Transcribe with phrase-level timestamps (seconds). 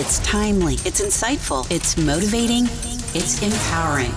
[0.00, 2.66] It's timely, it's insightful, it's motivating,
[3.16, 4.14] it's empowering.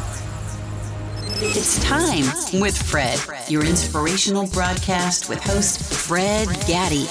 [1.41, 3.19] It's time with Fred,
[3.49, 7.07] your inspirational broadcast with host Fred Gaddy.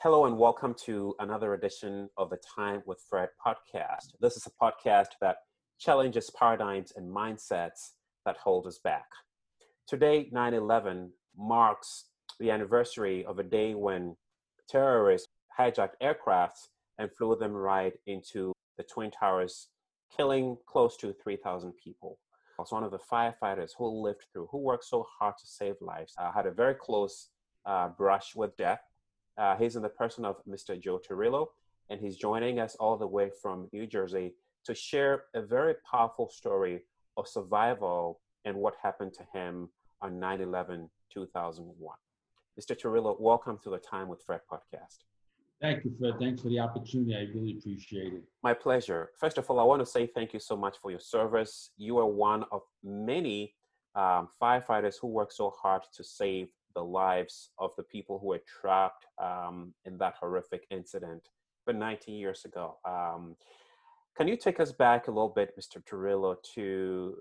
[0.00, 4.16] Hello, and welcome to another edition of the Time with Fred podcast.
[4.20, 5.36] This is a podcast that
[5.78, 7.92] challenges paradigms and mindsets
[8.26, 9.06] that hold us back.
[9.86, 12.06] Today, 9 11 marks
[12.40, 14.16] the anniversary of a day when
[14.68, 19.68] terrorists hijacked aircrafts and flew them right into the Twin Towers,
[20.16, 22.18] killing close to 3,000 people.
[22.58, 25.74] I was one of the firefighters who lived through, who worked so hard to save
[25.80, 26.14] lives.
[26.18, 27.30] I had a very close
[27.66, 28.80] uh, brush with death.
[29.36, 30.80] Uh, he's in the person of Mr.
[30.80, 31.48] Joe Torrillo,
[31.90, 34.34] and he's joining us all the way from New Jersey
[34.64, 36.82] to share a very powerful story
[37.16, 39.68] of survival and what happened to him
[40.00, 41.96] on 9 11 2001.
[42.60, 42.80] Mr.
[42.80, 44.98] Torrillo, welcome to the Time with Fred podcast.
[45.60, 46.14] Thank you, Fred.
[46.18, 47.14] Thanks for the opportunity.
[47.16, 48.22] I really appreciate it.
[48.42, 49.10] My pleasure.
[49.18, 51.70] First of all, I want to say thank you so much for your service.
[51.76, 53.54] You are one of many
[53.94, 58.42] um, firefighters who work so hard to save the lives of the people who were
[58.60, 61.28] trapped um, in that horrific incident,
[61.66, 62.76] but 19 years ago.
[62.84, 63.36] Um,
[64.16, 65.82] can you take us back a little bit, Mr.
[65.82, 67.16] Torrillo, to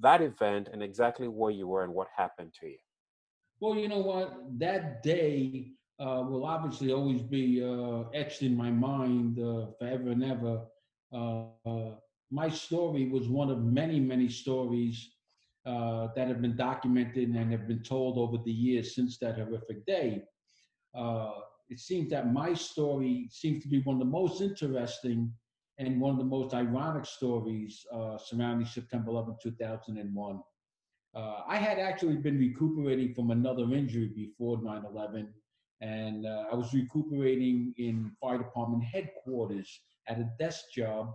[0.00, 2.78] that event and exactly where you were and what happened to you?
[3.60, 4.58] Well, you know what?
[4.58, 10.24] That day uh, will obviously always be uh, etched in my mind uh, forever and
[10.24, 10.62] ever.
[11.12, 11.90] Uh, uh,
[12.30, 15.10] my story was one of many, many stories
[15.64, 20.22] that have been documented and have been told over the years since that horrific day.
[21.68, 25.30] it seems that my story seems to be one of the most interesting
[25.78, 27.84] and one of the most ironic stories
[28.24, 30.40] surrounding September 11, 2001.
[31.14, 35.28] Uh, I had actually been recuperating from another injury before 9 11,
[35.80, 41.12] and uh, I was recuperating in fire department headquarters at a desk job.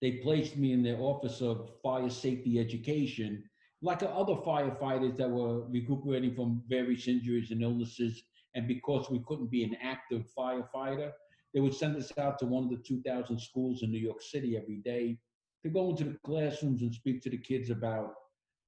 [0.00, 3.42] They placed me in their office of fire safety education,
[3.82, 8.22] like other firefighters that were recuperating from various injuries and illnesses.
[8.54, 11.12] And because we couldn't be an active firefighter,
[11.52, 14.56] they would send us out to one of the 2,000 schools in New York City
[14.56, 15.18] every day
[15.62, 18.14] to go into the classrooms and speak to the kids about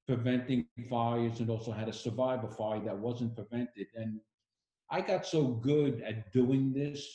[0.07, 3.87] preventing fires and also how to survive a fire that wasn't prevented.
[3.95, 4.21] And
[4.91, 7.07] I got so good at doing this,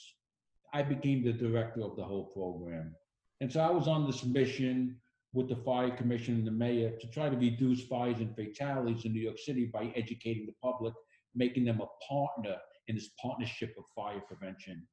[0.73, 2.95] I became the director of the whole program.
[3.41, 4.97] And so I was on this mission
[5.33, 9.11] with the fire commission and the mayor to try to reduce fires and fatalities in
[9.11, 10.93] New York City by educating the public,
[11.35, 12.55] making them a partner
[12.87, 14.87] in this partnership of fire prevention.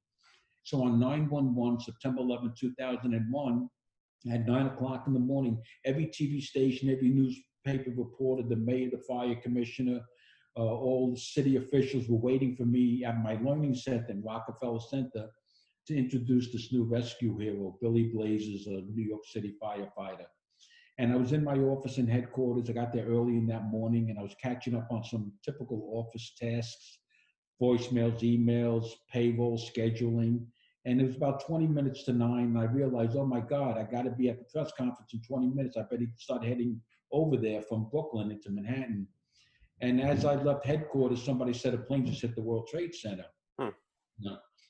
[0.64, 3.69] So on 911, September 11, 2001,
[4.32, 9.03] at nine o'clock in the morning, every TV station, every newspaper reported the mayor, the
[9.09, 10.00] fire commissioner,
[10.56, 14.80] uh, all the city officials were waiting for me at my learning center in Rockefeller
[14.80, 15.28] Center
[15.86, 20.26] to introduce this new rescue hero, Billy Blazes, a New York City firefighter.
[20.98, 22.68] And I was in my office in headquarters.
[22.68, 25.90] I got there early in that morning and I was catching up on some typical
[25.94, 26.98] office tasks,
[27.60, 30.44] voicemails, emails, payroll, scheduling.
[30.84, 32.44] And it was about 20 minutes to nine.
[32.44, 35.22] And I realized, oh my God, I got to be at the press conference in
[35.22, 35.76] 20 minutes.
[35.76, 36.80] I better start heading
[37.10, 39.06] over there from Brooklyn into Manhattan.
[39.82, 43.26] And as I left headquarters, somebody said a plane just hit the World Trade Center.
[43.59, 43.70] Hmm.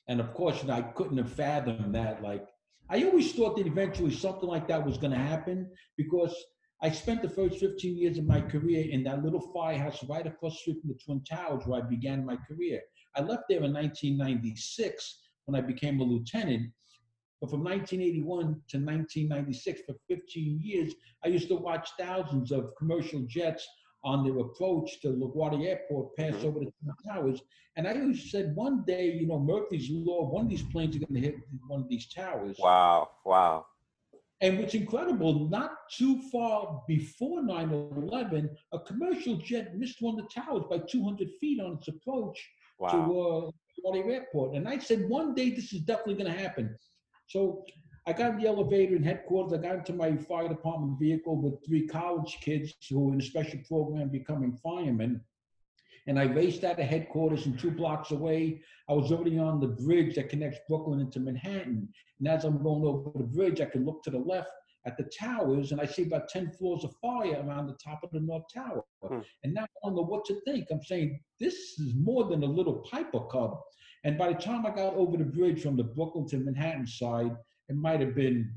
[0.07, 2.23] And of course, I couldn't have fathomed that.
[2.23, 2.47] Like,
[2.89, 6.35] I always thought that eventually something like that was going to happen because
[6.81, 10.53] I spent the first 15 years of my career in that little firehouse right across
[10.53, 12.81] the street from the Twin Towers where I began my career.
[13.15, 16.71] I left there in 1996 when I became a lieutenant.
[17.39, 20.93] But from 1981 to 1996, for 15 years,
[21.23, 23.67] I used to watch thousands of commercial jets
[24.03, 26.47] on their approach to LaGuardia Airport pass mm-hmm.
[26.47, 26.71] over the
[27.07, 27.41] towers.
[27.75, 30.99] And I always said, one day, you know, Murphy's Law, one of these planes are
[30.99, 31.35] going to hit
[31.67, 32.57] one of these towers.
[32.59, 33.65] Wow, wow.
[34.41, 40.25] And what's incredible, not too far before 9 11, a commercial jet missed one of
[40.25, 42.37] the towers by 200 feet on its approach
[42.77, 42.89] wow.
[42.89, 43.51] to uh,
[43.89, 44.55] LaGuardia Airport.
[44.55, 46.75] And I said, one day this is definitely going to happen.
[47.27, 47.63] So
[48.05, 49.53] I got in the elevator in headquarters.
[49.53, 53.23] I got into my fire department vehicle with three college kids who were in a
[53.23, 55.21] special program becoming firemen.
[56.07, 58.61] And I raced out of headquarters and two blocks away.
[58.89, 61.87] I was already on the bridge that connects Brooklyn into Manhattan.
[62.19, 64.51] And as I'm going over the bridge, I can look to the left
[64.85, 68.11] at the towers and I see about 10 floors of fire around the top of
[68.11, 68.83] the North Tower.
[69.01, 69.19] Hmm.
[69.45, 70.67] And now I don't know what to think.
[70.71, 73.59] I'm saying this is more than a little Piper Cub.
[74.03, 77.31] And by the time I got over the bridge from the Brooklyn to Manhattan side,
[77.73, 78.51] it might have been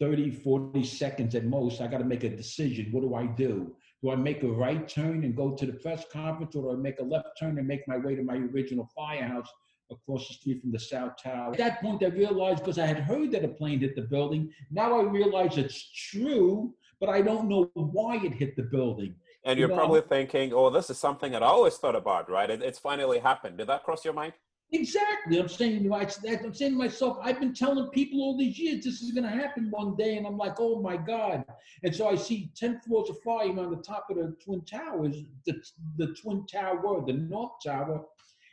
[0.00, 1.80] 30, 40 seconds at most.
[1.80, 2.88] I got to make a decision.
[2.90, 3.74] What do I do?
[4.02, 6.82] Do I make a right turn and go to the press conference, or do I
[6.82, 9.48] make a left turn and make my way to my original firehouse
[9.92, 11.52] across the street from the South Tower.
[11.52, 14.50] At that point, I realized because I had heard that a plane hit the building.
[14.70, 19.14] Now I realize it's true, but I don't know why it hit the building.
[19.44, 22.30] And you're You know, probably thinking, oh, this is something that I always thought about,
[22.30, 22.48] right?
[22.48, 23.58] It, it's finally happened.
[23.58, 24.32] Did that cross your mind?
[24.74, 25.38] Exactly.
[25.38, 29.02] I'm saying my- I'm saying to myself, I've been telling people all these years this
[29.02, 31.44] is going to happen one day, and I'm like, oh my god!
[31.82, 35.24] And so I see ten floors of fire on the top of the twin towers,
[35.44, 35.62] the
[35.98, 38.06] the twin tower, the north tower,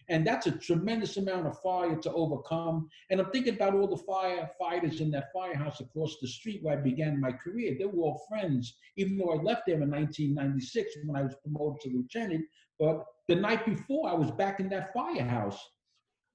[0.10, 2.89] and that's a tremendous amount of fire to overcome.
[3.10, 6.81] And I'm thinking about all the firefighters in that firehouse across the street where I
[6.81, 7.77] began my career.
[7.80, 11.80] They were all friends, even though I left them in 1996 when I was promoted
[11.81, 12.44] to lieutenant.
[12.77, 15.60] But the night before, I was back in that firehouse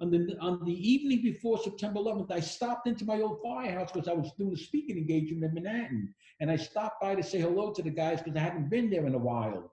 [0.05, 4.09] on the on the evening before September 11th, I stopped into my old firehouse because
[4.09, 7.73] I was doing a speaking engagement in Manhattan, and I stopped by to say hello
[7.73, 9.73] to the guys because I hadn't been there in a while.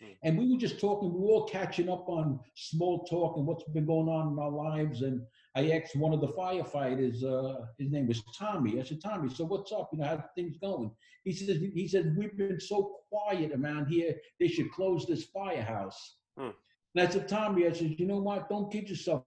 [0.00, 0.06] Hmm.
[0.24, 1.12] And we were just talking.
[1.12, 4.50] We were all catching up on small talk and what's been going on in our
[4.50, 5.02] lives.
[5.02, 5.22] And
[5.54, 7.22] I asked one of the firefighters.
[7.22, 8.80] Uh, his name was Tommy.
[8.80, 9.90] I said, Tommy, so what's up?
[9.92, 10.90] You know, how things going?
[11.22, 14.14] He says, he said, we've been so quiet around here.
[14.40, 16.16] They should close this firehouse.
[16.36, 16.50] Hmm.
[16.94, 18.48] And I said, Tommy, I said, you know what?
[18.48, 19.24] Don't kid yourself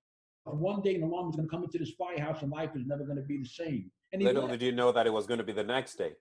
[0.55, 3.03] one day an alarm is going to come into this firehouse and life is never
[3.03, 3.91] going to be the same.
[4.13, 6.13] And Little did you know that it was going to be the next day.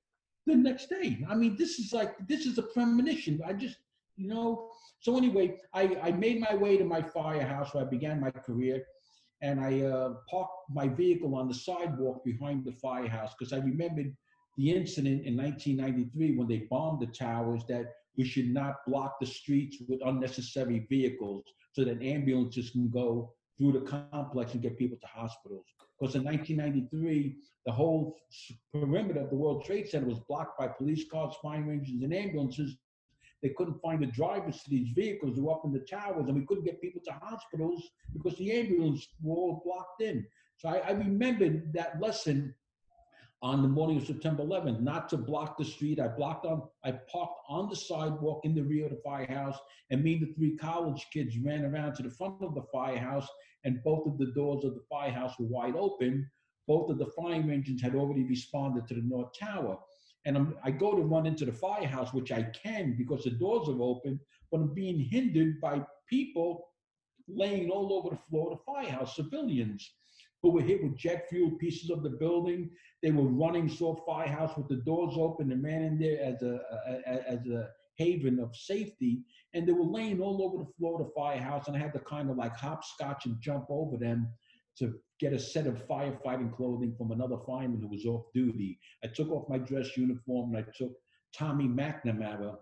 [0.46, 1.25] the next day.
[1.28, 3.40] I mean, this is like this is a premonition.
[3.46, 3.76] I just,
[4.17, 4.70] you know.
[5.00, 8.82] So anyway, I I made my way to my firehouse where I began my career,
[9.43, 14.17] and I uh, parked my vehicle on the sidewalk behind the firehouse because I remembered
[14.56, 19.26] the incident in 1993 when they bombed the towers that we should not block the
[19.26, 24.99] streets with unnecessary vehicles so that ambulances can go through the complex and get people
[25.00, 25.67] to hospitals.
[25.99, 28.17] Because in 1993, the whole
[28.73, 32.76] perimeter of the World Trade Center was blocked by police cars, fire engines, and ambulances.
[33.43, 36.35] They couldn't find the drivers to these vehicles who were up in the towers, and
[36.35, 37.82] we couldn't get people to hospitals
[38.12, 40.26] because the ambulance were all blocked in.
[40.58, 42.55] So I, I remembered that lesson
[43.43, 46.00] on the morning of September 11th, not to block the street.
[46.00, 49.59] I blocked on, I parked on the sidewalk in the rear of the firehouse,
[49.91, 53.29] and me and the three college kids ran around to the front of the firehouse,
[53.65, 56.29] and both of the doors of the firehouse were wide open.
[56.67, 59.79] Both of the fire engines had already responded to the North Tower.
[60.25, 63.69] And I'm, I go to run into the firehouse, which I can because the doors
[63.69, 64.19] are open,
[64.50, 66.69] but I'm being hindered by people
[67.29, 69.89] laying all over the floor of the firehouse, civilians
[70.46, 72.70] who were hit with jet fuel pieces of the building.
[73.02, 76.60] They were running Saw Firehouse with the doors open The man in there as a,
[76.87, 79.25] a, as a haven of safety.
[79.54, 81.98] And they were laying all over the floor of the firehouse, and I had to
[82.00, 84.28] kind of like hopscotch and jump over them
[84.78, 88.78] to get a set of firefighting clothing from another fireman who was off duty.
[89.02, 90.93] I took off my dress uniform and I took
[91.34, 92.56] Tommy McNamara,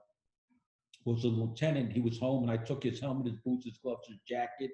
[1.04, 1.92] was a lieutenant.
[1.92, 4.70] He was home, and I took his helmet, his boots, his gloves, his jacket,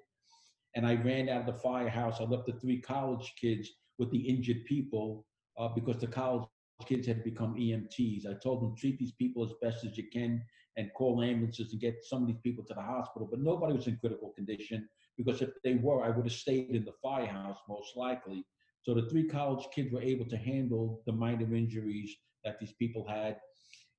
[0.75, 2.21] and I ran out of the firehouse.
[2.21, 3.69] I left the three college kids
[3.99, 5.27] with the injured people
[5.59, 6.47] uh, because the college
[6.87, 8.27] kids had become EMTs.
[8.27, 10.43] I told them treat these people as best as you can
[10.77, 13.29] and call ambulances and get some of these people to the hospital.
[13.31, 16.85] But nobody was in critical condition because if they were, I would have stayed in
[16.85, 18.45] the firehouse most likely.
[18.83, 23.07] So the three college kids were able to handle the minor injuries that these people
[23.07, 23.37] had.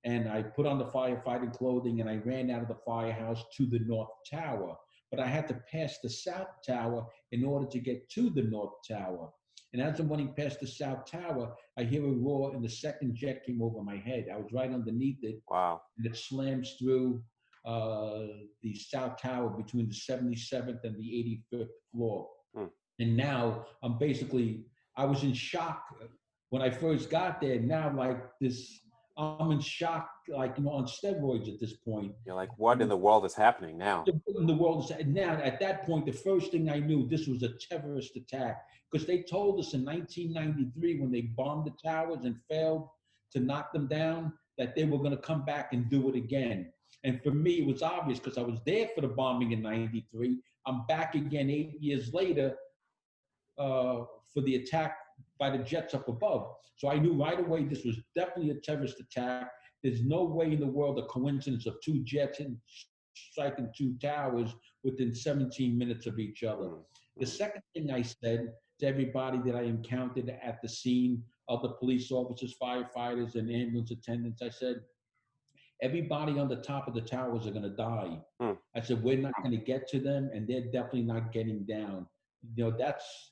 [0.04, 3.68] And I put on the firefighting clothing and I ran out of the firehouse to
[3.68, 4.76] the North Tower.
[5.12, 8.74] But I had to pass the South Tower in order to get to the North
[8.90, 9.30] Tower.
[9.74, 13.16] And as I'm running past the South Tower, I hear a roar and the second
[13.16, 14.28] jet came over my head.
[14.34, 15.82] I was right underneath it Wow.
[15.98, 17.22] and it slams through
[17.66, 18.24] uh,
[18.64, 22.28] the South Tower between the 77th and the 85th floor.
[22.56, 22.66] Hmm.
[23.00, 24.66] And now I'm basically,
[24.98, 25.84] I was in shock
[26.50, 27.60] when I first got there.
[27.60, 28.82] Now, like this,
[29.22, 32.14] I'm in shock, like, you know, on steroids at this point.
[32.26, 34.04] You're like, what in the world is happening now?
[34.08, 37.44] In the world is now, at that point, the first thing I knew, this was
[37.44, 42.36] a terrorist attack because they told us in 1993 when they bombed the towers and
[42.50, 42.90] failed
[43.34, 46.72] to knock them down that they were going to come back and do it again.
[47.04, 50.40] And for me, it was obvious because I was there for the bombing in 93.
[50.66, 52.56] I'm back again eight years later
[53.58, 54.98] uh, for the attack
[55.40, 56.56] by the jets up above.
[56.78, 59.52] So I knew right away this was definitely a terrorist attack.
[59.84, 62.60] There's no way in the world a coincidence of two jets in,
[63.14, 66.66] striking two towers within 17 minutes of each other.
[66.66, 66.84] Mm,
[67.18, 72.12] The second thing I said to everybody that I encountered at the scene, other police
[72.12, 74.82] officers, firefighters, and ambulance attendants, I said,
[75.82, 78.20] everybody on the top of the towers are going to die.
[78.40, 78.54] Hmm.
[78.76, 82.08] I said, we're not going to get to them, and they're definitely not getting down.
[82.56, 83.32] You know, that's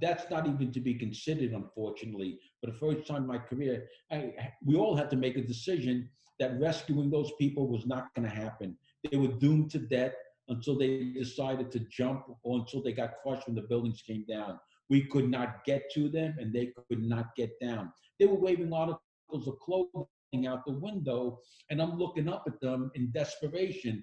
[0.00, 2.38] that's not even to be considered, unfortunately.
[2.60, 4.32] For the first time in my career, I,
[4.64, 8.34] we all had to make a decision that rescuing those people was not going to
[8.34, 8.76] happen.
[9.10, 10.14] They were doomed to death.
[10.48, 14.58] until they decided to jump or until they got crushed when the buildings came down.
[14.90, 17.92] We could not get to them and they could not get down.
[18.18, 21.40] They were waving articles of clothing out the window,
[21.70, 24.02] and I'm looking up at them in desperation,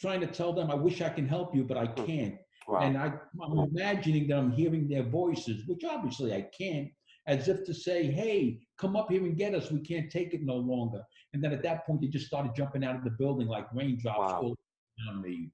[0.00, 2.36] trying to tell them, I wish I can help you, but I can't.
[2.68, 2.80] Wow.
[2.80, 6.88] And I, I'm imagining that I'm hearing their voices, which obviously I can't,
[7.26, 9.70] as if to say, hey, come up here and get us.
[9.70, 11.02] We can't take it no longer.
[11.32, 14.18] And then at that point, they just started jumping out of the building like raindrops
[14.32, 14.40] Wow.
[14.42, 14.56] all
[15.10, 15.50] on me.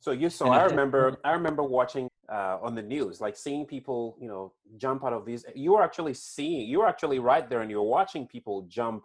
[0.00, 3.36] So you so And I remember point- I remember watching uh, on the news, like
[3.36, 5.44] seeing people, you know, jump out of these.
[5.54, 9.04] You were actually seeing, you were actually right there, and you were watching people jump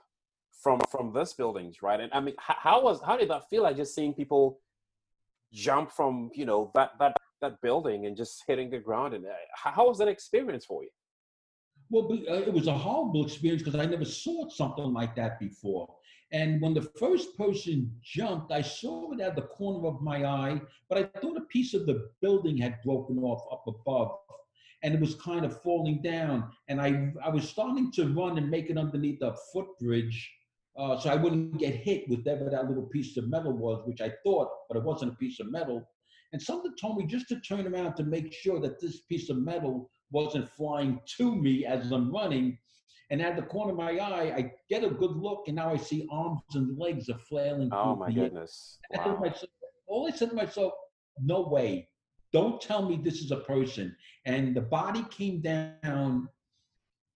[0.62, 2.00] from from this buildings, right?
[2.00, 4.60] And I mean, how, how was how did that feel like just seeing people
[5.52, 9.14] jump from you know that that that building and just hitting the ground?
[9.14, 10.90] And uh, how, was that experience for you?
[11.90, 15.88] Well, uh, it was a horrible experience because I never saw something like that before.
[16.32, 20.60] And when the first person jumped, I saw it at the corner of my eye,
[20.90, 24.18] but I thought a piece of the building had broken off up above
[24.84, 26.52] and it was kind of falling down.
[26.68, 30.32] And I, I was starting to run and make it underneath a footbridge
[30.78, 34.02] uh, so I wouldn't get hit with whatever that little piece of metal was, which
[34.02, 35.88] I thought, but it wasn't a piece of metal.
[36.36, 39.38] And something told me just to turn around to make sure that this piece of
[39.38, 42.58] metal wasn't flying to me as I'm running.
[43.10, 45.78] And at the corner of my eye, I get a good look, and now I
[45.78, 47.70] see arms and legs are flailing.
[47.72, 48.80] Oh my goodness!
[48.94, 49.50] I thought to myself,
[49.88, 50.74] all I said to myself,
[51.22, 51.88] no way.
[52.34, 53.96] Don't tell me this is a person.
[54.26, 56.28] And the body came down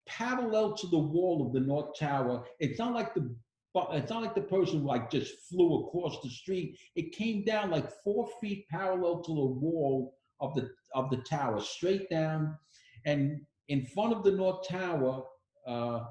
[0.08, 2.46] parallel to the wall of the North Tower.
[2.62, 3.36] It's not like the
[3.74, 6.78] but it's not like the person like just flew across the street.
[6.96, 11.62] It came down like four feet parallel to the wall of the of the tower,
[11.62, 12.58] straight down.
[13.06, 15.24] And in front of the North Tower,
[15.68, 16.06] uh,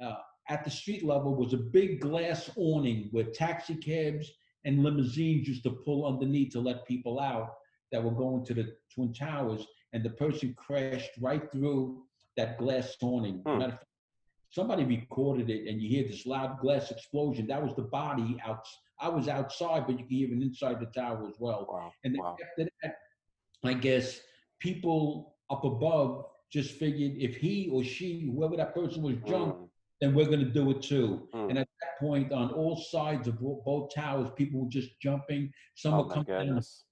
[0.00, 0.16] uh,
[0.48, 4.30] at the street level, was a big glass awning where taxi cabs
[4.64, 7.54] and limousines used to pull underneath to let people out
[7.90, 9.66] that were going to the Twin Towers.
[9.94, 12.02] And the person crashed right through
[12.36, 13.42] that glass awning.
[13.46, 13.58] Hmm.
[13.58, 13.87] Matter of fact,
[14.50, 17.46] somebody recorded it, and you hear this loud glass explosion.
[17.46, 18.66] That was the body out.
[19.00, 21.66] I was outside, but you can hear it inside the tower as well.
[21.70, 21.92] Wow!
[22.04, 22.36] And then Wow!
[22.42, 22.94] after that,
[23.64, 24.20] I guess
[24.58, 29.68] people up above just figured if he or she, whoever that person was, jumped, Mm,
[30.00, 31.28] then we're going to do it too.
[31.34, 31.50] Mm.
[31.50, 35.52] And at that point, on all sides of both towers, people were just jumping.
[35.74, 36.84] Some oh were coming down, goodness!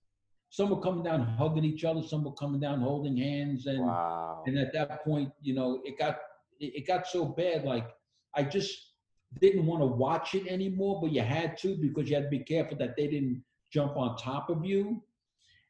[0.50, 2.02] some were coming down hugging each other.
[2.02, 3.66] Some were coming down holding hands.
[3.66, 4.42] And Wow!
[4.46, 6.18] and at that point, you know, it got
[6.60, 7.64] it, it got so bad.
[7.64, 7.88] Like
[8.34, 8.92] I just
[9.40, 12.44] didn't want to watch it anymore, but you had to because you had to be
[12.44, 15.02] careful that they didn't jump on top of you.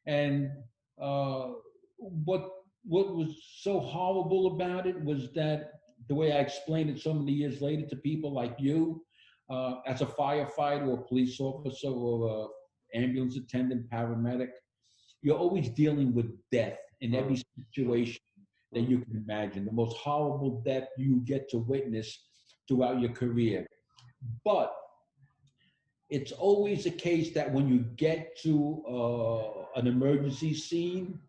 [0.05, 0.49] And
[1.01, 1.49] uh,
[1.97, 2.49] what
[2.83, 5.71] what was so horrible about it was that
[6.07, 9.03] the way I explained it so many years later to people like you,
[9.49, 12.47] uh, as a firefighter or police officer or
[12.93, 14.51] a ambulance attendant, paramedic,
[15.21, 18.21] you're always dealing with death in every situation
[18.73, 19.65] that you can imagine.
[19.65, 22.25] The most horrible death you get to witness
[22.67, 23.65] throughout your career.
[24.43, 24.73] But
[26.09, 31.19] it's always the case that when you get to uh, an emergency scene,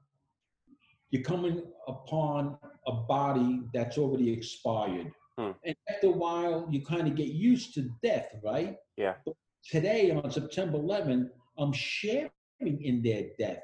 [1.11, 5.11] you're coming upon a body that's already expired.
[5.39, 5.53] Hmm.
[5.65, 8.77] And after a while, you kind of get used to death, right?
[8.97, 9.15] Yeah.
[9.25, 12.31] But today, on September 11th, I'm sharing
[12.61, 13.63] in their death.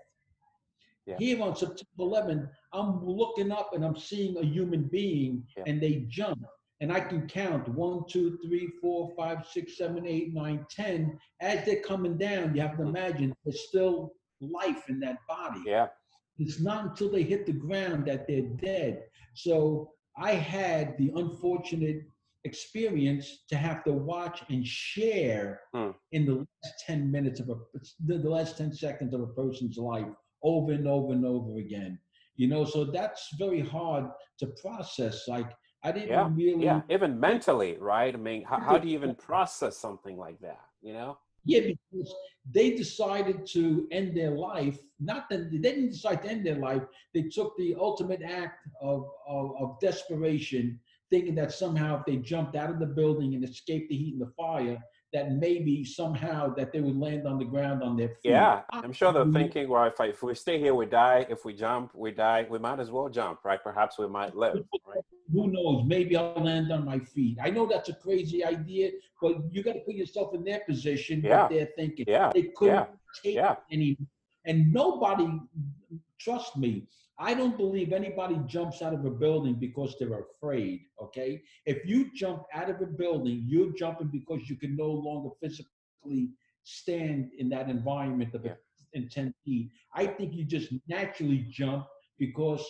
[1.07, 1.17] Yeah.
[1.19, 5.65] Here on September 11th, I'm looking up and I'm seeing a human being Yeah.
[5.67, 6.45] and they jump.
[6.81, 11.19] And I can count one, two, three, four, five, six, seven, eight, nine, ten.
[11.41, 12.89] As they're coming down, you have to Hmm.
[12.97, 15.61] imagine there's still life in that body.
[15.67, 15.89] Yeah.
[16.39, 19.05] It's not until they hit the ground that they're dead.
[19.35, 22.03] So I had the unfortunate
[22.45, 25.91] experience to have to watch and share Hmm.
[26.13, 27.57] in the last 10 minutes of a
[28.07, 30.07] the, the last 10 seconds of a person's life
[30.45, 31.99] over and over and over again.
[32.37, 34.07] You know, so that's very hard
[34.39, 35.27] to process.
[35.27, 35.51] Like
[35.83, 38.15] I didn't Yeah, really Yeah, even mentally, right?
[38.15, 40.61] I mean, how, how do you even process something like that?
[40.83, 41.19] You know?
[41.47, 42.15] Yeah, because
[42.51, 44.79] they decided to end their life.
[44.99, 46.83] Not that they didn't decide to end their life.
[47.13, 52.57] They took the ultimate act of, of, of desperation, thinking that somehow if they jumped
[52.57, 54.79] out of the building and escaped the heat and the fire,
[55.15, 58.33] that maybe somehow that they would land on the ground on their feet.
[58.33, 59.33] Yeah, I'm sure they're Mhm.
[59.33, 61.25] thinking, well, if, I, if we stay here, we die.
[61.31, 62.47] If we jump, we die.
[62.51, 63.63] We might as well jump, right?
[63.63, 65.05] Perhaps we might live, right?
[65.33, 65.85] Who knows?
[65.87, 67.39] Maybe I'll land on my feet.
[67.41, 68.91] I know that's a crazy idea,
[69.23, 71.23] but you got to put yourself in their position.
[71.23, 71.43] Yeah.
[71.43, 72.07] What they're thinking.
[72.09, 72.87] Yeah, They couldn't yeah,
[73.23, 73.55] take yeah.
[73.71, 73.97] any,
[74.45, 75.29] and nobody,
[76.19, 80.81] trust me, I don't believe anybody jumps out of a building because they're afraid.
[81.03, 85.31] Okay, if you jump out of a building, you're jumping because you can no longer
[85.41, 86.31] physically
[86.65, 88.57] stand in that environment of Yeah.
[89.11, 89.71] 10 feet.
[89.93, 91.87] I think you just naturally jump
[92.19, 92.65] because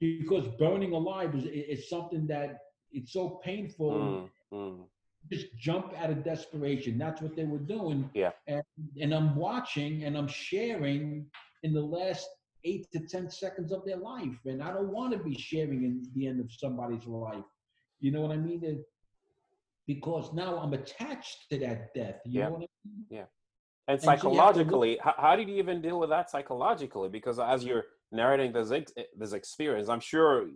[0.00, 2.58] because burning alive is, is something that
[2.90, 3.92] it's so painful.
[3.92, 4.88] Mm, mm.
[5.30, 6.98] Just jump out of desperation.
[6.98, 8.10] That's what they were doing.
[8.12, 8.32] Yeah.
[8.48, 8.62] And,
[9.00, 11.26] and I'm watching and I'm sharing
[11.62, 12.28] in the last
[12.64, 14.38] eight to 10 seconds of their life.
[14.46, 17.44] And I don't want to be sharing in the end of somebody's life.
[18.00, 18.62] You know what I mean?
[18.64, 18.84] It,
[19.86, 22.20] because now I'm attached to that death.
[22.24, 22.46] You Yeah.
[22.48, 23.26] know what I mean?
[23.88, 26.10] And And so you have to look- psychologically, how, how did you even deal with
[26.10, 27.08] that psychologically?
[27.08, 30.48] Because as you're narrating this ex- this experience, I'm sure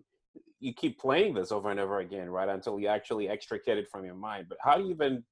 [0.61, 4.05] you keep playing this over and over again, right, until you actually extricate it from
[4.05, 4.47] your mind.
[4.49, 5.25] But how do you even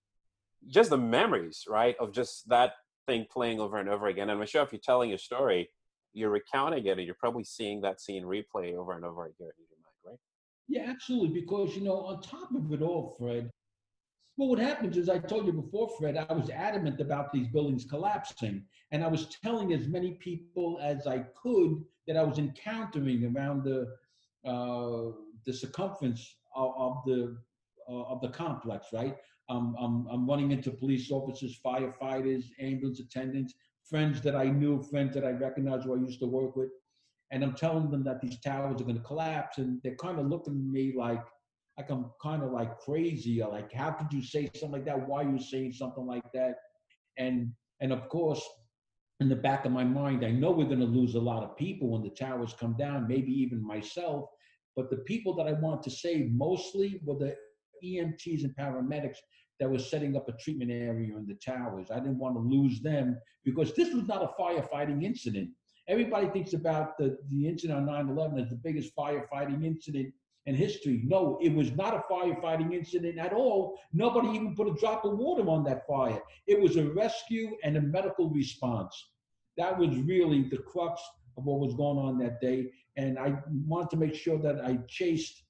[0.67, 2.73] just the memories, right, of just that
[3.07, 4.29] thing playing over and over again?
[4.29, 5.71] And I'm sure if you're telling your story,
[6.15, 9.67] you're recounting it, and you're probably seeing that scene replay over and over again in
[9.69, 10.19] your mind, right?
[10.69, 11.41] Yeah, absolutely.
[11.41, 13.51] Because, you know, on top of it all, Fred,
[14.37, 17.85] well, what happens is I told you before, Fred, I was adamant about these buildings
[17.85, 18.65] collapsing.
[18.91, 23.65] And I was telling as many people as I could that I was encountering around
[23.65, 23.95] the
[24.49, 25.13] uh,
[25.47, 27.37] the circumference of, of the
[27.89, 29.17] uh, of the complex, right?
[29.49, 33.55] Um, I'm, I'm running into police officers, firefighters, ambulance attendants,
[33.89, 36.71] friends that I knew, friends that I recognized who I used to work with.
[37.31, 39.59] And I'm telling them that these towers are going to collapse.
[39.59, 41.25] And they're kind of looking at me like,
[41.77, 45.09] like I'm kind of like crazy or like, how could you say something like that?
[45.09, 46.57] Why are you saying something like that?
[47.19, 48.43] And, and of course,
[49.21, 51.57] in the back of my mind, I know we're going to lose a lot of
[51.57, 54.27] people when the towers come down, maybe even myself.
[54.77, 57.37] But the people that I want to save mostly were the
[57.85, 59.19] EMTs and paramedics
[59.61, 61.91] that was setting up a treatment area in the towers.
[61.91, 65.51] I didn't want to lose them because this was not a firefighting incident.
[65.89, 70.13] Everybody thinks about the, the incident on 9 11 as the biggest firefighting incident
[70.47, 71.03] in history.
[71.05, 73.79] No, it was not a firefighting incident at all.
[73.93, 76.21] Nobody even put a drop of water on that fire.
[76.47, 78.95] It was a rescue and a medical response.
[79.57, 81.01] That was really the crux
[81.37, 82.71] of what was going on that day.
[82.97, 83.35] And I
[83.67, 85.44] wanted to make sure that I chased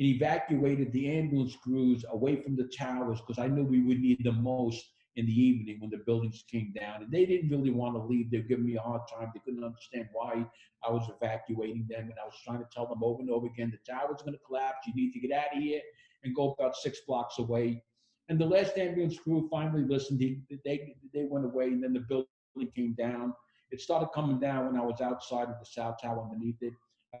[0.00, 4.24] and evacuated the ambulance crews away from the towers because I knew we would need
[4.24, 4.82] them most
[5.16, 7.02] in the evening when the buildings came down.
[7.02, 8.30] And they didn't really want to leave.
[8.30, 9.30] They were giving me a hard time.
[9.34, 10.46] They couldn't understand why
[10.82, 12.04] I was evacuating them.
[12.04, 14.40] And I was trying to tell them over and over again the tower's going to
[14.46, 14.86] collapse.
[14.86, 15.82] You need to get out of here
[16.24, 17.84] and go about six blocks away.
[18.30, 20.18] And the last ambulance crew finally listened.
[20.18, 22.26] They, they, they went away, and then the building
[22.74, 23.34] came down.
[23.70, 26.72] It started coming down when I was outside of the South Tower underneath it.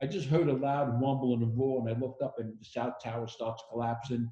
[0.02, 2.64] I just heard a loud rumble and a roar, and I looked up, and the
[2.64, 4.30] South Tower starts collapsing.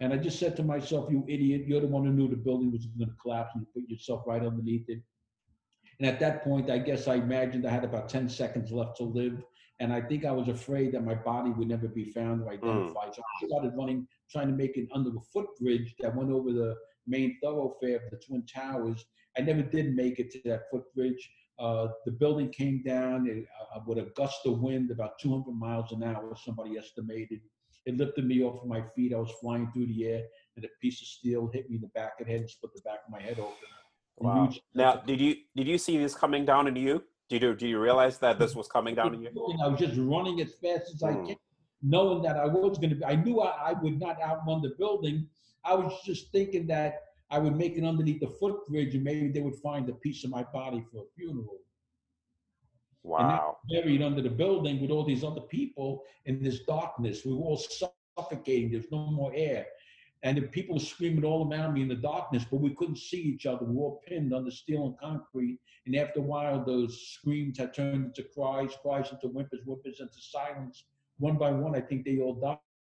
[0.00, 1.66] And I just said to myself, "You idiot!
[1.66, 4.22] You're the one who knew the building was going to collapse, and you put yourself
[4.26, 5.02] right underneath it."
[5.98, 9.04] And at that point, I guess I imagined I had about 10 seconds left to
[9.04, 9.42] live.
[9.80, 13.08] And I think I was afraid that my body would never be found or identified.
[13.08, 13.12] Hmm.
[13.14, 16.76] So I started running, trying to make it under a footbridge that went over the
[17.06, 19.04] main thoroughfare of the Twin Towers.
[19.36, 21.30] I never did make it to that footbridge.
[21.58, 23.44] Uh, the building came down it,
[23.74, 27.40] uh, with a gust of wind, about 200 miles an hour, somebody estimated.
[27.84, 29.12] It lifted me off of my feet.
[29.12, 30.22] I was flying through the air,
[30.56, 32.72] and a piece of steel hit me in the back of the head and split
[32.74, 33.54] the back of my head open.
[34.18, 34.50] Wow.
[34.74, 37.02] Now, did you did you see this coming down on you?
[37.28, 39.30] Did you do you realize that this was coming down on you?
[39.62, 41.26] I was just running as fast as I Mm.
[41.26, 41.36] can,
[41.82, 43.04] knowing that I was going to be.
[43.04, 45.28] I knew I, I would not outrun the building.
[45.64, 49.40] I was just thinking that I would make it underneath the footbridge, and maybe they
[49.40, 51.58] would find a piece of my body for a funeral.
[53.04, 53.56] Wow.
[53.70, 57.24] Buried under the building with all these other people in this darkness.
[57.24, 58.70] We were all suffocating.
[58.72, 59.66] There's no more air.
[60.24, 63.20] And the people were screaming all around me in the darkness, but we couldn't see
[63.20, 63.64] each other.
[63.64, 65.58] We were all pinned under steel and concrete.
[65.86, 70.20] And after a while, those screams had turned into cries, cries into whimpers, whimpers into
[70.20, 70.84] silence.
[71.18, 72.34] One by one, I think they all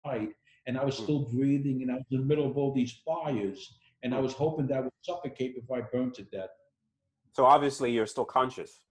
[0.03, 0.29] died.
[0.67, 1.03] And I was Hmm.
[1.03, 3.77] still breathing, and I was in the middle of all these fires.
[4.03, 6.49] And I was hoping that I would suffocate before I burned to death.
[7.33, 8.81] So obviously you're still conscious.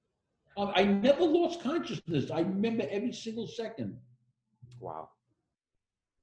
[0.57, 2.31] Um, I never lost consciousness.
[2.31, 3.97] I remember every single second.
[4.79, 5.11] Wow.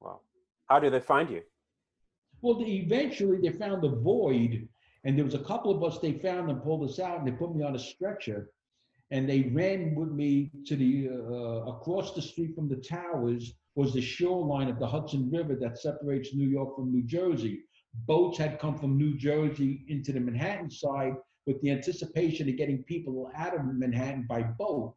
[0.02, 0.22] Wow.
[0.66, 1.42] How did they find you?
[2.42, 4.68] Well, they, eventually they found the void,
[5.04, 7.32] and there was a couple of us they found and pulled us out, and they
[7.32, 8.52] put me on a stretcher,
[9.12, 13.94] and they ran with me to the uh, across the street from the towers was
[13.94, 17.62] the shoreline of the Hudson River that separates New York from New Jersey.
[18.06, 21.14] Boats had come from New Jersey into the Manhattan side
[21.46, 24.94] with the anticipation of getting people out of Manhattan by boat.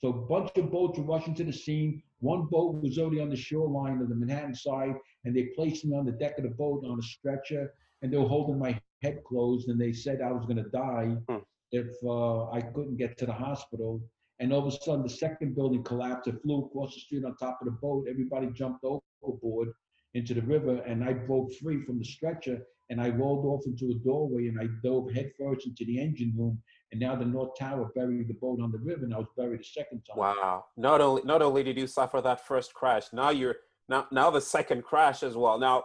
[0.00, 2.02] So a bunch of boats were rushing to the scene.
[2.20, 5.96] One boat was already on the shoreline of the Manhattan side, and they placed me
[5.96, 9.22] on the deck of the boat on a stretcher, and they were holding my head
[9.24, 11.38] closed, and they said I was going to die Hmm.
[11.70, 14.00] if uh, I couldn't get to the hospital.
[14.40, 16.26] And all of a sudden, the second building collapsed.
[16.28, 18.06] It flew across the street on top of the boat.
[18.08, 18.84] Everybody jumped
[19.22, 19.68] overboard
[20.14, 23.90] into the river, and I broke free from the stretcher, and I rolled off into
[23.90, 27.90] a doorway, and I dove headfirst into the engine room, and now the North Tower
[27.94, 30.18] buried the boat on the river, and I was buried a second time.
[30.18, 30.64] Wow!
[30.76, 33.56] Not only not only did you suffer that first crash, now you're
[33.88, 35.58] now now the second crash as well.
[35.58, 35.84] Now,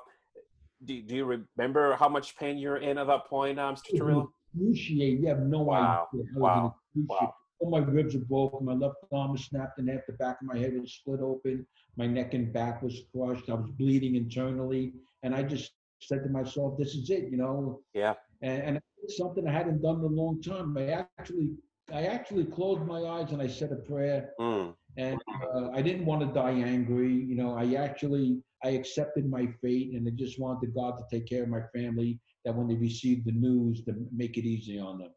[0.84, 3.98] do, do you remember how much pain you're in at that point, um, Mr.
[4.00, 4.28] Torrillo?
[4.54, 5.22] Excruciating.
[5.22, 6.08] You have no Wow.
[6.14, 6.24] idea.
[6.24, 6.76] I was in Wow.
[7.10, 7.34] Wow.
[7.60, 8.66] All my ribs are broken.
[8.66, 10.02] My left arm was snapped in half.
[10.08, 11.66] The back of my head was split open.
[11.96, 13.50] My neck and back was crushed.
[13.50, 14.94] I was bleeding internally,
[15.24, 17.82] and I just said to myself, "This is it," you know.
[17.94, 18.14] Yeah.
[18.42, 20.78] And, and it's something I hadn't done in a long time.
[20.78, 21.50] I actually,
[21.92, 24.32] I actually closed my eyes and I said a prayer.
[24.40, 24.76] Mm.
[24.98, 25.20] and
[25.54, 27.14] uh, I didn't want to die angry.
[27.14, 31.28] You know, I actually I accepted my fate, and I just wanted God to take
[31.28, 32.20] care of my family.
[32.46, 35.12] That when they received the news, to make it easy on them.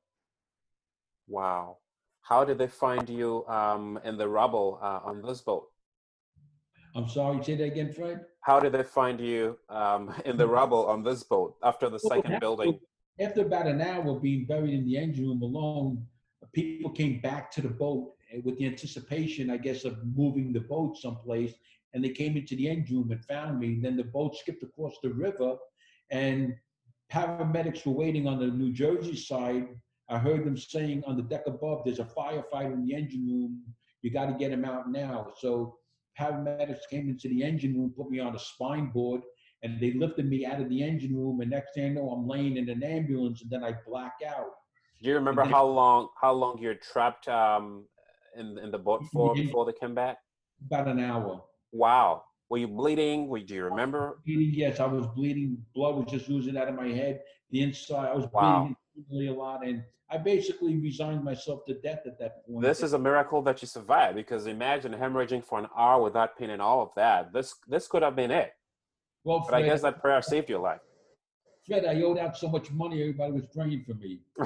[1.29, 1.79] Wow.
[2.23, 5.67] How did they find you um, in the rubble uh, on this boat?
[6.95, 7.43] I'm sorry.
[7.45, 8.25] Say that again, Fred.
[8.43, 12.11] How did they find you um, in the rubble on this boat after the Well,
[12.17, 12.79] second after- building?
[13.21, 16.07] After about an hour being buried in the engine room alone,
[16.55, 20.61] people came back to the boat eh, with the anticipation, I guess, of moving the
[20.61, 21.53] boat someplace.
[21.93, 23.79] And they came into the engine room and found me.
[23.83, 25.57] Then the boat skipped across the river,
[26.11, 26.55] and
[27.13, 29.69] paramedics were waiting on the New Jersey side.
[30.11, 33.63] I heard them saying on the deck above, "There's a firefighter in the engine room.
[34.03, 35.79] You got to get him out now." So
[36.19, 39.23] paramedics came into the engine room, put me on a spine board,
[39.63, 41.41] and they lifted me out of the engine room.
[41.41, 44.51] And next thing I know, I'm laying in an ambulance, and then I black out.
[45.01, 47.87] Do you remember how long how long you're trapped um,
[48.37, 50.19] in in the boat for before they came back?
[50.67, 51.43] About an hour.
[51.73, 52.25] Wow.
[52.51, 53.29] Were you bleeding?
[53.29, 54.19] Were, do you remember?
[54.27, 55.65] Bleeding, yes, I was bleeding.
[55.75, 57.23] Blood was just oozing out of my head.
[57.51, 58.63] The inside, I was Wow.
[58.63, 58.77] bleeding
[59.13, 62.63] a lot, and I basically resigned myself to death at that point.
[62.63, 66.51] This is a miracle that you survived because imagine hemorrhaging for an hour without pain
[66.51, 67.33] and all of that.
[67.33, 68.53] This this could have been it.
[69.25, 70.81] well, But I guess that prayer saved your life.
[71.67, 73.01] Fred, I owed out so much money.
[73.01, 74.21] Everybody was praying for me.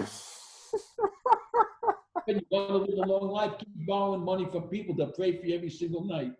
[2.26, 3.52] and you want to live a long life?
[3.58, 6.32] Keep borrowing money from people to pray for you every single night.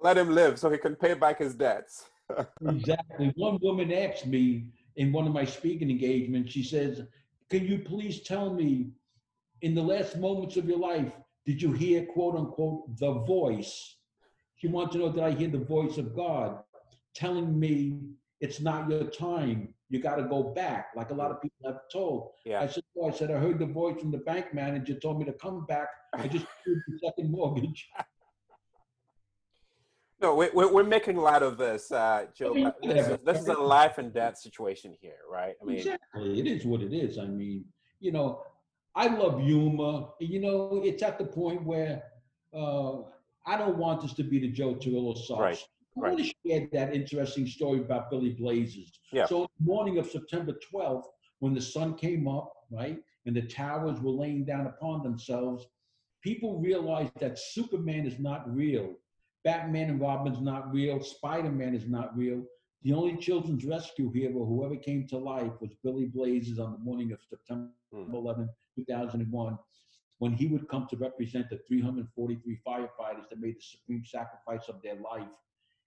[0.00, 2.06] Let him live so he can pay back his debts.
[2.66, 3.32] Exactly.
[3.36, 7.02] One woman asked me in one of my speaking engagements, she says,
[7.50, 8.90] Can you please tell me,
[9.62, 11.12] in the last moments of your life,
[11.44, 13.96] did you hear, quote unquote, the voice?
[14.56, 16.58] She wants to know that I hear the voice of God
[17.14, 18.00] telling me
[18.40, 19.72] it's not your time.
[19.88, 22.30] You got to go back, like a lot of people have told.
[22.46, 22.66] I Yeah.
[22.68, 25.32] said, oh, I said, I heard the voice from the bank manager told me to
[25.34, 25.88] come back.
[26.14, 27.88] I just paid the second mortgage.
[30.20, 32.54] No, we, we- we're making light of this, uh, Joe.
[32.54, 35.54] mean, This is, this is a life and death situation here, right?
[35.60, 36.40] I mean, exactly.
[36.40, 37.18] It is what it is.
[37.18, 37.64] I mean,
[38.00, 38.42] you know,
[38.94, 40.08] I love humor.
[40.20, 42.02] You know, it's at the point where
[42.54, 43.02] uh,
[43.46, 45.38] I don't want this to be the Joe Torrillo sauce.
[45.38, 45.64] Right,
[45.98, 48.98] I want to share that interesting story about Billy Blazes.
[49.12, 49.26] Yeah.
[49.26, 51.04] So, the morning of September 12th,
[51.40, 55.66] when the sun came up, right, and the towers were laying down upon themselves,
[56.22, 58.94] people realized that Superman is not real.
[59.46, 61.00] Batman and Robin's not real.
[61.00, 62.42] Spider Man is not real.
[62.82, 66.78] The only children's rescue hero who ever came to life was Billy Blazes on the
[66.78, 68.14] morning of September Hmm.
[68.14, 69.58] 11, 2001,
[70.18, 74.82] when he would come to represent the 343 firefighters that made the supreme sacrifice of
[74.82, 75.34] their life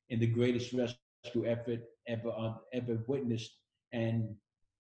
[0.09, 3.57] in the greatest rescue effort ever uh, ever witnessed.
[3.91, 4.35] And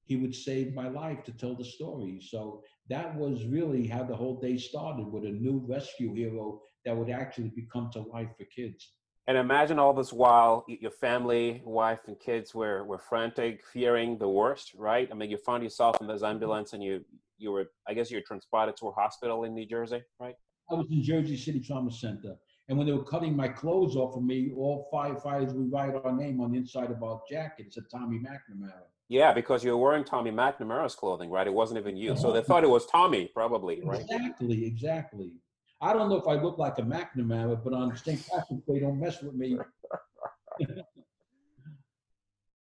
[0.05, 2.19] he would save my life to tell the story.
[2.21, 6.95] So that was really how the whole day started with a new rescue hero that
[6.95, 8.93] would actually become to life for kids.
[9.27, 14.27] and imagine all this while your family, wife, and kids were, were frantic, fearing the
[14.27, 15.07] worst, right?
[15.11, 17.05] I mean, you found yourself in this ambulance and you,
[17.37, 20.35] you were, I guess you were transported to a hospital in New Jersey, right?
[20.71, 22.35] I was in Jersey City Trauma Center.
[22.69, 26.15] And when they were cutting my clothes off of me, all firefighters would write our
[26.15, 28.83] name on the inside of our jackets at Tommy McNamara.
[29.09, 31.47] Yeah, because you were wearing Tommy McNamara's clothing, right?
[31.47, 32.15] It wasn't even you.
[32.15, 34.01] So they thought it was Tommy, probably, right?
[34.01, 35.33] Exactly, exactly.
[35.81, 38.23] I don't know if I look like a McNamara, but on St.
[38.27, 39.57] Patrick's Day, don't mess with me.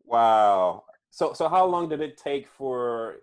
[0.08, 0.84] Wow.
[1.10, 3.16] So so how long did it take for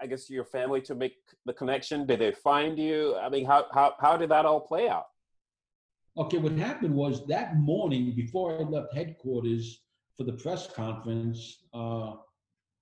[0.00, 1.14] I guess your family to make
[1.46, 2.06] the connection?
[2.06, 3.16] Did they find you?
[3.16, 5.06] I mean, how how how did that all play out?
[6.16, 9.80] Okay, what happened was that morning before I left headquarters
[10.16, 12.12] for the press conference, uh,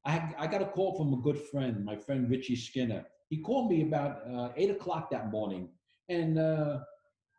[0.05, 3.05] I, I got a call from a good friend, my friend Richie Skinner.
[3.31, 5.69] He called me about uh, eight o'clock that morning,
[6.09, 6.81] and uh,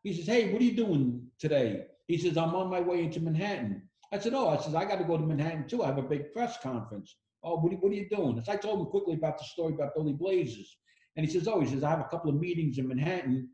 [0.04, 3.20] he says, "Hey, what are you doing today?" He says, "I'm on my way into
[3.20, 5.84] Manhattan." I said, "Oh, I says I got to go to Manhattan too.
[5.84, 8.42] I have a big press conference." Oh, what are, what are you doing?
[8.42, 10.78] So I told him quickly about the story about Billy Blazes,
[11.16, 13.50] and he says, "Oh, he says I have a couple of meetings in Manhattan."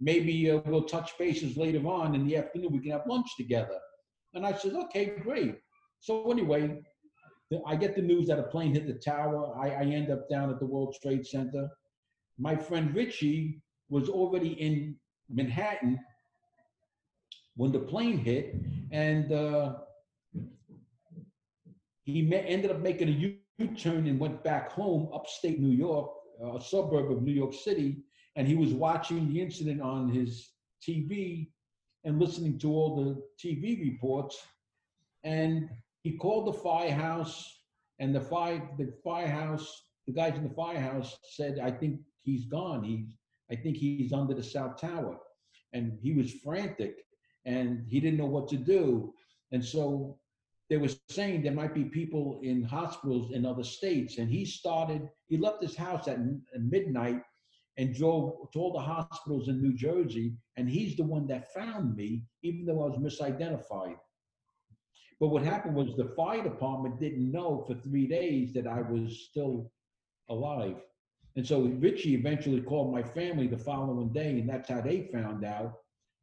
[0.00, 2.72] maybe uh, we'll touch bases later on in the afternoon.
[2.72, 3.78] We can have lunch together.
[4.34, 5.56] And I said, okay, great.
[6.00, 6.80] So anyway,
[7.66, 9.52] I get the news that a plane hit the tower.
[9.56, 11.68] I, I end up down at the World Trade Center.
[12.38, 14.96] My friend Richie was already in
[15.28, 15.98] Manhattan
[17.56, 18.54] when the plane hit,
[18.92, 19.74] and uh,
[22.04, 26.10] he ma- ended up making a U-turn and went back home, upstate New York,
[26.54, 28.04] a suburb of New York City,
[28.36, 30.52] and he was watching the incident on his
[30.86, 31.48] TV
[32.04, 34.38] and listening to all the TV reports.
[35.24, 35.68] And
[36.02, 37.62] he called the firehouse,
[37.98, 42.82] and the fire the firehouse the guys in the firehouse said, "I think he's gone.
[42.82, 43.16] He's
[43.50, 45.20] I think he's under the south tower,"
[45.72, 47.04] and he was frantic,
[47.44, 49.14] and he didn't know what to do,
[49.52, 50.18] and so
[50.68, 55.08] they were saying there might be people in hospitals in other states, and he started.
[55.28, 56.18] He left his house at
[56.58, 57.22] midnight
[57.76, 61.96] and drove to all the hospitals in New Jersey, and he's the one that found
[61.96, 63.96] me, even though I was misidentified.
[65.20, 69.28] But what happened was the fire department didn't know for three days that I was
[69.30, 69.70] still
[70.30, 70.76] alive.
[71.36, 75.44] And so Richie eventually called my family the following day, and that's how they found
[75.44, 75.74] out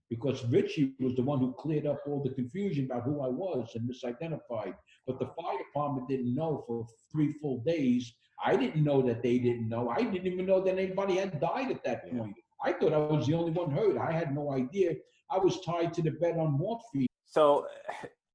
[0.09, 3.69] because Richie was the one who cleared up all the confusion about who I was
[3.75, 4.73] and misidentified.
[5.05, 8.13] But the fire department didn't know for three full days.
[8.43, 9.89] I didn't know that they didn't know.
[9.89, 12.35] I didn't even know that anybody had died at that point.
[12.63, 13.97] I thought I was the only one hurt.
[13.97, 14.95] I had no idea.
[15.29, 17.07] I was tied to the bed on morphine.
[17.25, 17.67] So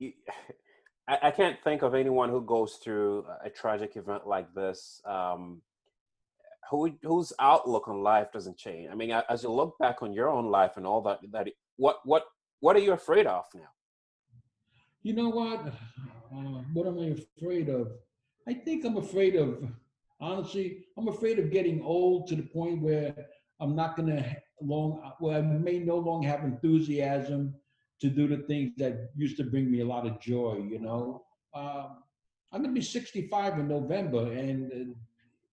[1.09, 5.63] I, I can't think of anyone who goes through a tragic event like this um,
[6.71, 8.89] who whose outlook on life doesn't change.
[8.91, 12.01] I mean, as you look back on your own life and all that, that what
[12.05, 12.25] what
[12.61, 13.71] what are you afraid of now?
[15.03, 15.73] You know what?
[16.35, 17.93] Uh, what am I afraid of?
[18.49, 19.69] I think I'm afraid of
[20.19, 20.87] honestly.
[20.97, 23.15] I'm afraid of getting old to the point where
[23.61, 25.13] I'm not gonna long.
[25.19, 27.55] Where I may no longer have enthusiasm
[28.03, 30.61] to do the things that used to bring me a lot of joy.
[30.69, 32.03] You know, um,
[32.51, 34.95] I'm going to be 65 in November, and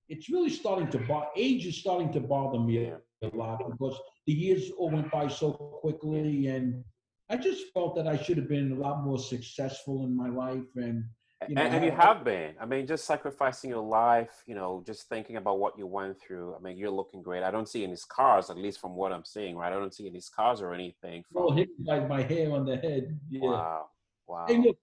[0.10, 1.28] it's really starting to bother.
[1.38, 5.52] Age is starting to bother me a lot because the years all went by so
[5.52, 6.84] quickly, and
[7.30, 10.72] I just felt that I should have been a lot more successful in my life,
[10.76, 11.04] and
[11.50, 12.54] you know, and, and you have been.
[12.62, 16.56] I mean, just sacrificing your life, you know, just thinking about what you went through.
[16.56, 17.42] I mean, you're looking great.
[17.42, 19.74] I don't see any scars, at least from what I'm seeing, right?
[19.74, 21.24] I don't see any scars or anything.
[21.34, 21.58] From...
[21.58, 23.20] Hit by my hair on the head.
[23.32, 23.42] Yeah.
[23.42, 23.86] Wow.
[24.28, 24.46] Wow.
[24.48, 24.78] Hey, look,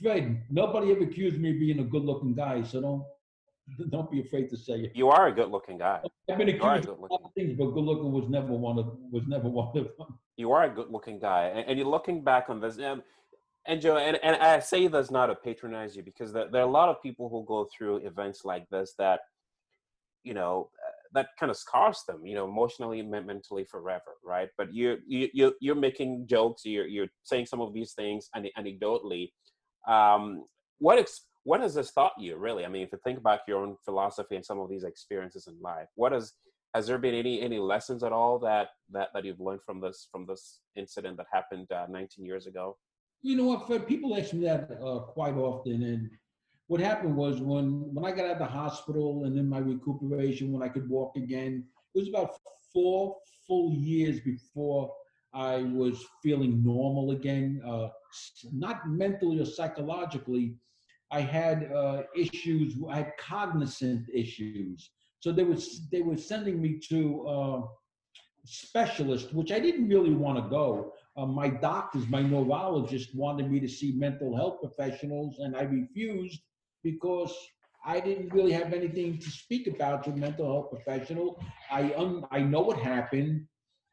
[0.00, 3.04] Fred, nobody ever accused me of being a good looking guy, so don't
[3.90, 4.92] don't be afraid to say it.
[4.94, 6.00] You are a good looking guy.
[6.30, 6.98] I've been accused of
[7.34, 10.18] things, but good looking was never one of was never one of them.
[10.36, 11.46] You are a good looking guy.
[11.46, 12.78] And, and you're looking back on this.
[12.78, 13.02] Um,
[13.66, 16.68] and Joe, and, and I say this not to patronize you because there, there are
[16.68, 19.20] a lot of people who go through events like this that,
[20.24, 24.48] you know, uh, that kind of scars them, you know, emotionally, mentally, forever, right?
[24.56, 29.30] But you're you you you're making jokes, you're you're saying some of these things anecdotally.
[29.86, 30.44] Um,
[30.78, 32.64] what ex- what has this taught you, really?
[32.64, 35.60] I mean, if you think about your own philosophy and some of these experiences in
[35.60, 36.32] life, what has
[36.74, 40.08] has there been any any lessons at all that that that you've learned from this
[40.10, 42.76] from this incident that happened uh, 19 years ago?
[43.22, 43.86] You know what, Fred?
[43.86, 46.10] People ask me that uh, quite often, and
[46.66, 50.52] what happened was when when I got out of the hospital and in my recuperation,
[50.52, 52.34] when I could walk again, it was about
[52.72, 54.92] four full years before
[55.32, 57.88] I was feeling normal again, uh,
[58.52, 60.56] not mentally or psychologically.
[61.12, 62.74] I had uh, issues.
[62.90, 64.90] I had cognizant issues.
[65.20, 67.60] So they was they were sending me to uh,
[68.44, 73.60] specialists, which I didn't really want to go uh, my doctors, my neurologist wanted me
[73.60, 76.40] to see mental health professionals, and I refused
[76.82, 77.34] because
[77.84, 81.42] I didn't really have anything to speak about to a mental health professional.
[81.70, 83.46] I un- I know what happened.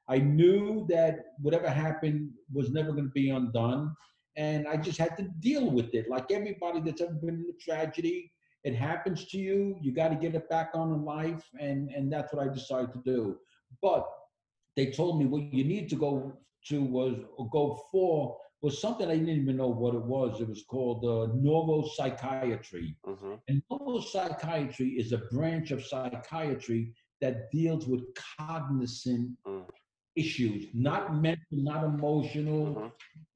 [0.08, 3.96] I knew that whatever happened was never going to be undone,
[4.38, 6.10] and I just had to deal with it.
[6.10, 8.32] Like everybody that's ever been in a tragedy,
[8.64, 9.78] it happens to you.
[9.82, 12.94] You got to get it back on in life, and and that's what I decided
[12.94, 13.38] to do.
[13.82, 14.08] But
[14.76, 16.34] they told me, well, you need to go
[16.68, 17.16] to was
[17.52, 20.42] go for was something I didn't even know what it was.
[20.42, 22.96] It was called uh, neuropsychiatry.
[23.08, 23.34] Mm-hmm.
[23.48, 28.02] And neuropsychiatry is a branch of psychiatry that deals with
[28.38, 29.64] cognizant mm.
[30.16, 32.68] issues, not mental, not emotional.
[32.68, 32.88] Mm-hmm.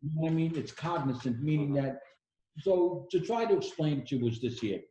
[0.02, 0.54] You know what I mean?
[0.56, 1.86] It's cognizant, meaning mm-hmm.
[1.86, 2.00] that.
[2.60, 4.82] So to try to explain it to you was this here.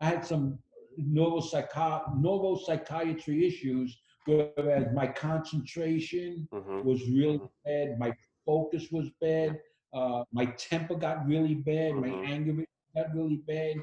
[0.00, 0.58] I had some
[0.98, 6.86] neuropsychi- neuropsychiatry issues whereas my concentration mm-hmm.
[6.86, 7.46] was really mm-hmm.
[7.64, 8.12] bad, my
[8.44, 9.58] focus was bad,
[9.92, 12.00] uh, my temper got really bad, mm-hmm.
[12.00, 13.76] my anger got really bad,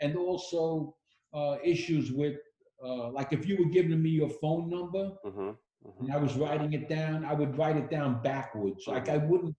[0.00, 0.94] and also
[1.34, 2.36] uh, issues with
[2.84, 5.40] uh, like if you were giving me your phone number mm-hmm.
[5.40, 6.04] mm-hmm.
[6.04, 8.86] and I was writing it down, I would write it down backwards.
[8.86, 9.28] Like I mm-hmm.
[9.28, 9.56] wouldn't.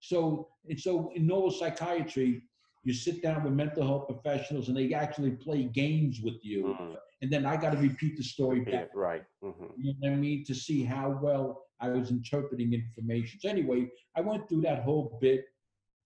[0.00, 2.42] So and so in neuropsychiatry,
[2.84, 6.76] you sit down with mental health professionals and they actually play games with you.
[7.24, 8.90] And then I got to repeat the story Yeah, back.
[8.94, 9.24] right.
[9.42, 10.44] hmm You know what I mean?
[10.44, 11.46] To see how well
[11.80, 13.40] I was interpreting information.
[13.40, 13.80] So anyway,
[14.14, 15.46] I went through that whole bit,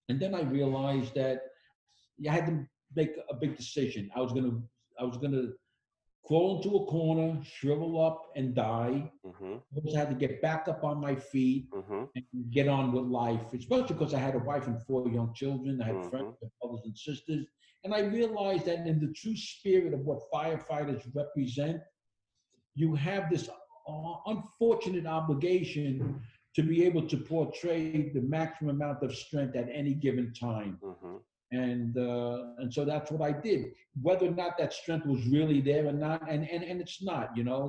[0.09, 1.39] and then I realized that
[2.29, 2.55] I had to
[2.95, 4.03] make a big decision.
[4.15, 4.57] I was gonna,
[5.01, 5.47] I was gonna
[6.25, 9.11] crawl into a corner, shrivel up, and die.
[9.25, 12.25] hmm I also had to get back up on my feet hmm and
[12.59, 15.83] get on with life, especially because I had a wife and four young children.
[15.83, 16.11] I had Mhm.
[16.11, 17.45] friends, brothers and sisters.
[17.85, 21.81] And I realized that in the true spirit of what firefighters represent,
[22.75, 26.21] you have this uh, unfortunate obligation
[26.55, 30.79] to be able to portray the maximum amount of strength at any given time.
[30.83, 31.17] hmm
[31.51, 33.61] And uh, and so that's what I did.
[34.07, 37.27] Whether or not that strength was really there or not, and and, and it's not,
[37.39, 37.63] you know,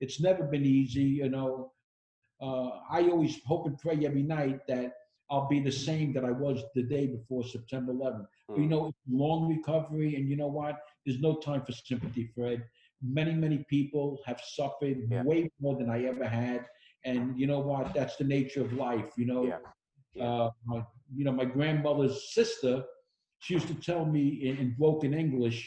[0.00, 1.72] it's never been easy, you know.
[2.46, 4.88] Uh, I always hope and pray every night that
[5.30, 8.26] I'll be the same that I was the day before September 11th.
[8.48, 10.76] But, you know, long recovery, and you know what?
[11.04, 12.64] There's no time for sympathy, Fred.
[13.02, 15.22] Many, many people have suffered Yeah.
[15.24, 16.66] way more than I ever had,
[17.04, 17.94] and you know what?
[17.94, 19.12] That's the nature of life.
[19.16, 19.58] You know, Yeah.
[20.14, 20.24] Yeah.
[20.30, 22.84] Uh, my, you know, my grandmother's sister,
[23.40, 25.58] she used to tell me in, in broken English.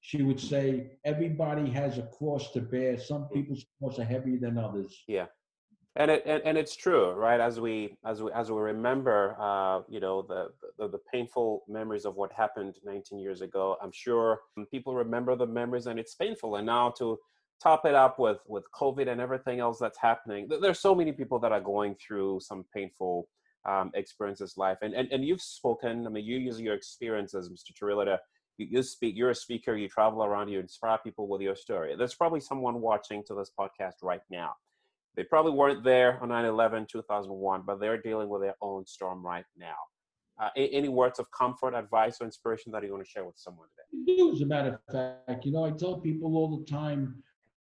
[0.00, 2.96] She would say, "Everybody has a cross to bear.
[2.96, 3.32] Some Mm.
[3.34, 5.02] people's cross are heavier than others."
[5.98, 7.40] And it and, and it's true right?
[7.40, 12.04] As we as we as we remember uh you know the, the the painful memories
[12.04, 16.54] of what happened 19 years ago i'm sure people remember the memories and it's painful.
[16.56, 17.18] And now to
[17.60, 21.40] top it up with with covid and everything else that's happening there's so many people
[21.40, 23.28] that are going through some painful
[23.68, 24.78] um, experiences life.
[24.82, 28.16] And, and and you've spoken i mean you use your experiences mr Torrillo,
[28.56, 31.96] you, you speak you're a speaker you travel around you inspire people with your story.
[31.98, 34.52] There's probably someone watching to this podcast right now
[35.16, 39.44] they probably weren't there on 9-11 2001 but they're dealing with their own storm right
[39.56, 39.76] now
[40.40, 43.36] uh, a- any words of comfort advice or inspiration that you want to share with
[43.36, 44.92] someone today do, as a matter of
[45.26, 45.44] fact.
[45.44, 47.22] You know, I tell people all the time,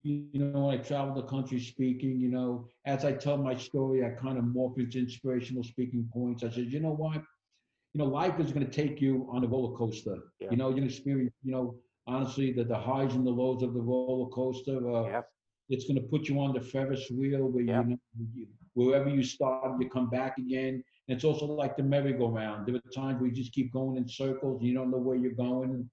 [0.03, 4.05] you know, when I travel the country speaking, you know, as I tell my story,
[4.05, 6.45] I kind of morph into inspirational speaking points.
[6.45, 7.23] I said, you know what?
[7.95, 10.17] You know, life is going to take you on a roller coaster.
[10.41, 10.51] Yeah.
[10.51, 13.63] You know, you're going to experience, you know, honestly, the, the highs and the lows
[13.63, 14.79] of the roller coaster.
[14.91, 15.29] Uh, Yep.
[15.69, 17.83] It's going to put you on the Ferris wheel where Yeah.
[17.83, 20.83] you know, wherever you start, you come back again.
[21.09, 22.67] And it's also like the merry-go-round.
[22.67, 25.17] There are times where you just keep going in circles and you don't know where
[25.17, 25.89] you're going.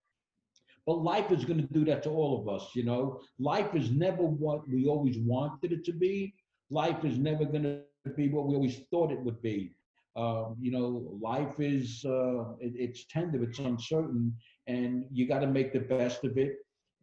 [0.85, 3.19] But life is going to do that to all of us, you know.
[3.39, 6.33] Life is never what we always wanted it to be.
[6.69, 9.73] Life is never going to be what we always thought it would be.
[10.15, 14.33] Um, you know, life is uh, it, it's tender, it's uncertain,
[14.67, 16.53] and you got to make the best of it.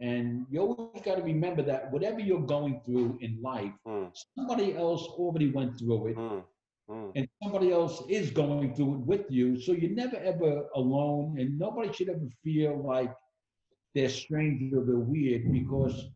[0.02, 4.76] And you always got to remember that whatever you're going through in life, Mm, somebody
[4.76, 6.44] else already went through it mm,
[6.90, 7.12] mm.
[7.16, 9.58] and somebody else is going through it with you.
[9.60, 13.12] So you're never ever alone, and nobody should ever feel like
[13.94, 16.08] they're strange or they're weird because,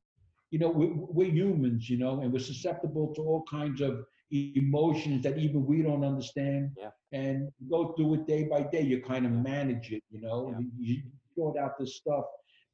[0.51, 5.23] you know, we're, we're humans, you know, and we're susceptible to all kinds of emotions
[5.23, 6.71] that even we don't understand.
[6.77, 6.91] Yeah.
[7.13, 8.83] And go through it day by day.
[8.83, 10.59] You kind of manage it, you know, Yeah.
[10.61, 11.03] you, you
[11.37, 12.25] sort out this stuff.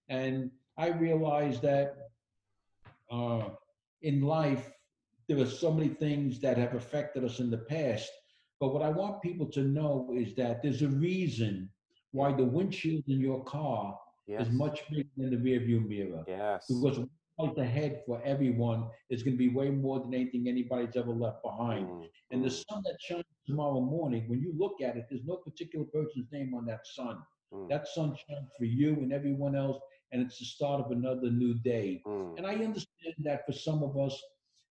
[0.08, 1.94] And I realized that
[3.10, 3.48] uh,
[4.02, 4.70] in life,
[5.28, 8.10] there are so many things that have affected us in the past.
[8.60, 11.68] But what I want people to know is that there's a reason
[12.12, 14.46] why the windshield in your car Yes.
[14.46, 16.24] is much bigger than the rearview mirror.
[16.26, 16.66] Yes.
[16.68, 17.00] Because
[17.36, 21.42] what's ahead for everyone is going to be way more than anything anybody's ever left
[21.42, 21.88] behind.
[21.88, 25.24] Mm, And the mm, sun that shines tomorrow morning, when you look at it, there's
[25.24, 27.18] no particular person's name on that sun.
[27.52, 29.78] mm, That sun shines for you and everyone else,
[30.12, 32.04] and it's the start of another new day.
[32.06, 34.20] mm, And I understand that for some of us,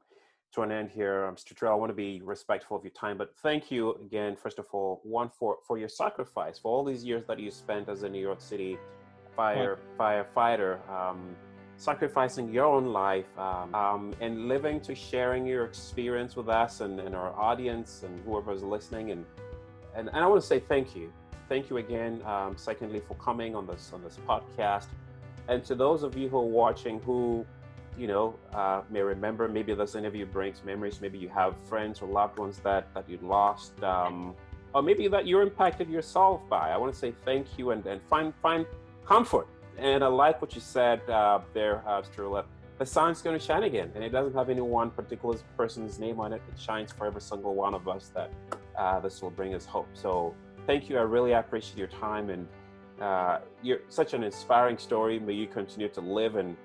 [0.56, 1.26] to an end here.
[1.26, 1.54] Um, Mr.
[1.54, 4.66] Torrillo, I want to be respectful of your time, but thank you again, first of
[4.72, 8.08] all, one for for your sacrifice for all these years that you spent as a
[8.08, 8.78] New York City
[9.36, 11.36] fire firefighter, um,
[11.76, 16.98] sacrificing your own life um, um, and living to sharing your experience with us and,
[17.00, 19.10] and our audience and whoever's listening.
[19.10, 19.24] And,
[19.94, 21.12] and and I want to say thank you,
[21.48, 22.22] thank you again.
[22.24, 24.86] Um, secondly, for coming on this on this podcast.
[25.48, 27.46] And to those of you who are watching who,
[27.96, 31.00] you know, uh, may remember, maybe this interview brings memories.
[31.00, 33.80] Maybe you have friends or loved ones that, that you lost.
[33.82, 34.34] Um,
[34.74, 36.70] or maybe that you're impacted yourself by.
[36.70, 38.66] I want to say thank you and, and find find
[39.06, 39.46] comfort.
[39.78, 42.44] And I like what you said uh, there, uh, Torrillo.
[42.78, 46.20] The sun's going to shine again, and it doesn't have any one particular person's name
[46.20, 46.42] on it.
[46.52, 48.30] It shines for every single one of us that
[48.76, 49.88] uh, this will bring us hope.
[49.94, 50.34] So
[50.66, 50.98] thank you.
[50.98, 52.46] I really appreciate your time, and
[53.00, 55.18] uh, you're such an inspiring story.
[55.18, 56.56] May you continue to live and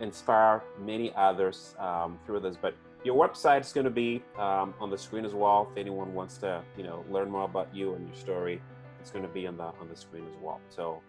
[0.00, 2.56] inspire many others um, through this.
[2.60, 2.74] But
[3.04, 5.68] your website is going to be um, on the screen as well.
[5.70, 8.60] If anyone wants to, you know, learn more about you and your story,
[9.00, 10.60] it's going to be on the on the screen as well.
[10.68, 11.00] So,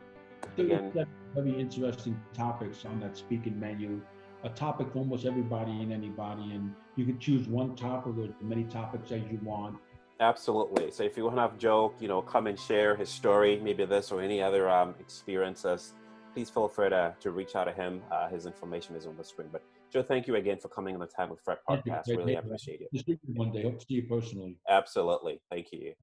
[0.57, 0.91] again,
[1.35, 4.01] very interesting topics on that speaking menu.
[4.43, 8.29] A topic for almost everybody and anybody, and you can choose one topic or as
[8.41, 9.75] many topics as you want.
[10.19, 10.91] Absolutely.
[10.91, 13.85] So if you want to have Joe, you know, come and share his story, maybe
[13.85, 15.93] this or any other um, experiences,
[16.33, 18.01] please feel free to, to reach out to him.
[18.11, 19.47] Uh, his information is on the screen.
[19.51, 22.07] But Joe, thank you again for coming on the Time with Fred podcast.
[22.07, 23.19] Really appreciate it.
[23.23, 24.57] One day, hope to see you personally.
[24.67, 25.39] Absolutely.
[25.49, 25.93] Thank you.